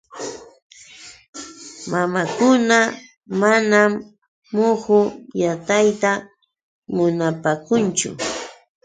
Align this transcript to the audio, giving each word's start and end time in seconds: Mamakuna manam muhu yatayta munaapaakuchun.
Mamakuna 1.91 2.77
manam 3.41 3.91
muhu 4.55 4.99
yatayta 5.41 6.11
munaapaakuchun. 6.95 8.15